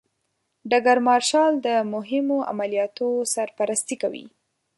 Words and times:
ډګر 0.69 0.97
مارشال 1.07 1.51
د 1.65 1.67
مهمو 1.93 2.37
عملیاتو 2.51 3.07
سرپرستي 3.33 3.95
کوي. 4.01 4.25